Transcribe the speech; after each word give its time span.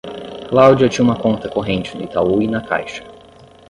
Cláudia 0.49 0.89
tinha 0.89 1.03
uma 1.05 1.15
conta 1.15 1.47
corrente 1.47 1.95
no 1.95 2.03
Itaú 2.03 2.41
e 2.41 2.47
na 2.47 2.59
Caixa. 2.61 3.03